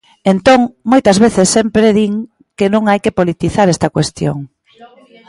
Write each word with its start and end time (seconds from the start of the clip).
Entón, 0.33 0.59
moitas 0.91 1.17
veces 1.25 1.47
sempre 1.57 1.87
din 1.97 2.13
que 2.57 2.67
non 2.73 2.83
hai 2.89 2.99
que 3.03 3.15
politizar 3.19 3.67
esta 3.69 3.93
cuestión. 3.95 4.37